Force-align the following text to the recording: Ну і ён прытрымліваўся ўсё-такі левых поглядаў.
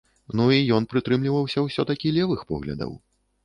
Ну 0.39 0.47
і 0.55 0.57
ён 0.77 0.87
прытрымліваўся 0.93 1.67
ўсё-такі 1.67 2.17
левых 2.19 2.39
поглядаў. 2.53 2.91